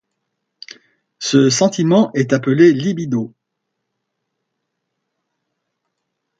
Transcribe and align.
Ce 1.19 1.51
sentiment 1.51 2.11
est 2.15 2.33
appelé 2.33 2.71
libido. 2.73 3.35